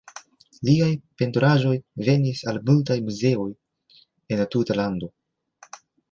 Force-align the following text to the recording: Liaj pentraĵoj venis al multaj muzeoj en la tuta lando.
Liaj 0.67 0.93
pentraĵoj 1.21 1.73
venis 2.07 2.41
al 2.51 2.57
multaj 2.69 2.97
muzeoj 3.09 3.45
en 3.51 4.41
la 4.43 4.47
tuta 4.55 4.79
lando. 4.79 5.11